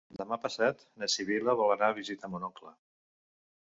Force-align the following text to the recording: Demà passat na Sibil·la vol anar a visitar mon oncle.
Demà 0.19 0.37
passat 0.45 0.81
na 1.03 1.11
Sibil·la 1.17 1.57
vol 1.63 1.77
anar 1.77 1.93
a 1.93 1.99
visitar 2.01 2.35
mon 2.35 2.53
oncle. 2.53 2.77